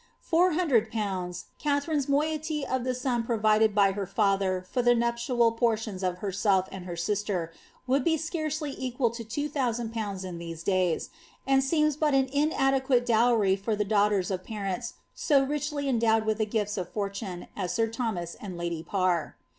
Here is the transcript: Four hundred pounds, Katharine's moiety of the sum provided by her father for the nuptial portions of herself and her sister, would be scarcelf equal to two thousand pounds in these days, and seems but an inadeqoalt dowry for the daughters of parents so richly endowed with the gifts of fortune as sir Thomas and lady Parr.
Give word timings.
Four 0.23 0.53
hundred 0.53 0.91
pounds, 0.91 1.45
Katharine's 1.59 2.09
moiety 2.09 2.65
of 2.65 2.83
the 2.83 2.95
sum 2.95 3.23
provided 3.23 3.75
by 3.75 3.91
her 3.91 4.07
father 4.07 4.65
for 4.67 4.81
the 4.81 4.95
nuptial 4.95 5.51
portions 5.51 6.01
of 6.01 6.17
herself 6.25 6.67
and 6.71 6.85
her 6.85 6.95
sister, 6.95 7.51
would 7.85 8.03
be 8.03 8.17
scarcelf 8.17 8.73
equal 8.79 9.11
to 9.11 9.23
two 9.23 9.47
thousand 9.47 9.93
pounds 9.93 10.23
in 10.25 10.39
these 10.39 10.63
days, 10.63 11.11
and 11.45 11.63
seems 11.63 11.95
but 11.97 12.15
an 12.15 12.25
inadeqoalt 12.29 13.05
dowry 13.05 13.55
for 13.55 13.75
the 13.75 13.85
daughters 13.85 14.31
of 14.31 14.43
parents 14.43 14.95
so 15.13 15.43
richly 15.43 15.87
endowed 15.87 16.25
with 16.25 16.39
the 16.39 16.47
gifts 16.47 16.77
of 16.79 16.89
fortune 16.91 17.45
as 17.55 17.71
sir 17.71 17.85
Thomas 17.85 18.33
and 18.41 18.57
lady 18.57 18.81
Parr. 18.81 19.35